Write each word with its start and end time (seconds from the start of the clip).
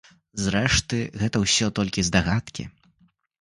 Зрэшты, 0.45 0.99
гэта 1.23 1.41
ўсё 1.43 1.69
толькі 1.81 2.05
здагадкі. 2.09 2.67